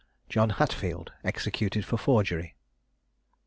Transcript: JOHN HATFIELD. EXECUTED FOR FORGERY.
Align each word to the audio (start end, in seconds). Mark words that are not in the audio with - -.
JOHN 0.29 0.49
HATFIELD. 0.57 1.11
EXECUTED 1.23 1.85
FOR 1.85 1.95
FORGERY. 1.99 2.55